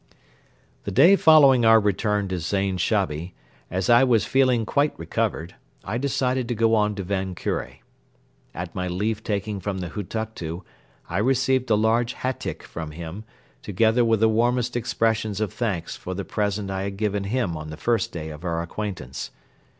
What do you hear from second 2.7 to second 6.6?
Shabi, as I was feeling quite recovered, I decided to